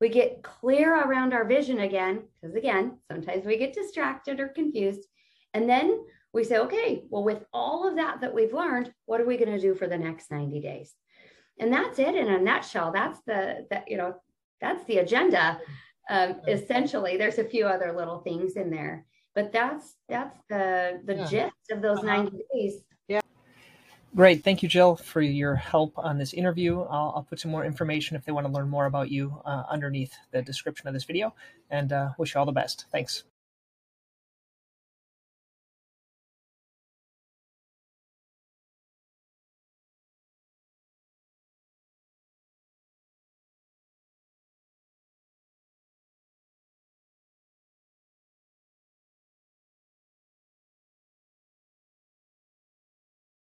We 0.00 0.10
get 0.10 0.42
clear 0.42 0.94
around 0.94 1.32
our 1.32 1.46
vision 1.46 1.80
again, 1.80 2.24
because 2.40 2.54
again, 2.54 2.98
sometimes 3.10 3.46
we 3.46 3.56
get 3.56 3.72
distracted 3.72 4.40
or 4.40 4.48
confused. 4.48 5.06
And 5.56 5.66
then 5.66 6.04
we 6.34 6.44
say, 6.44 6.58
okay, 6.58 7.04
well, 7.08 7.24
with 7.24 7.42
all 7.50 7.88
of 7.88 7.96
that 7.96 8.20
that 8.20 8.34
we've 8.34 8.52
learned, 8.52 8.92
what 9.06 9.22
are 9.22 9.24
we 9.24 9.38
going 9.38 9.50
to 9.50 9.58
do 9.58 9.74
for 9.74 9.86
the 9.86 9.96
next 9.96 10.30
90 10.30 10.60
days? 10.60 10.94
And 11.58 11.72
that's 11.72 11.98
it 11.98 12.14
in 12.14 12.28
a 12.28 12.38
nutshell. 12.38 12.92
That's 12.92 13.18
the, 13.26 13.66
that, 13.70 13.90
you 13.90 13.96
know, 13.96 14.16
that's 14.60 14.84
the 14.84 14.98
agenda. 14.98 15.58
Um, 16.10 16.42
essentially, 16.46 17.16
there's 17.16 17.38
a 17.38 17.44
few 17.44 17.64
other 17.64 17.94
little 17.96 18.18
things 18.18 18.56
in 18.56 18.68
there, 18.68 19.06
but 19.34 19.50
that's, 19.50 19.94
that's 20.10 20.36
the, 20.50 21.00
the 21.06 21.14
yeah. 21.14 21.26
gist 21.26 21.70
of 21.70 21.80
those 21.80 22.00
uh-huh. 22.00 22.24
90 22.24 22.38
days. 22.54 22.82
Yeah. 23.08 23.22
Great. 24.14 24.44
Thank 24.44 24.62
you, 24.62 24.68
Jill, 24.68 24.96
for 24.96 25.22
your 25.22 25.54
help 25.54 25.94
on 25.96 26.18
this 26.18 26.34
interview. 26.34 26.82
I'll, 26.82 27.14
I'll 27.16 27.26
put 27.26 27.40
some 27.40 27.50
more 27.50 27.64
information 27.64 28.14
if 28.14 28.26
they 28.26 28.32
want 28.32 28.46
to 28.46 28.52
learn 28.52 28.68
more 28.68 28.84
about 28.84 29.10
you 29.10 29.40
uh, 29.46 29.62
underneath 29.70 30.12
the 30.32 30.42
description 30.42 30.86
of 30.86 30.92
this 30.92 31.04
video 31.04 31.34
and 31.70 31.94
uh, 31.94 32.10
wish 32.18 32.34
you 32.34 32.40
all 32.40 32.46
the 32.46 32.52
best. 32.52 32.84
Thanks. 32.92 33.24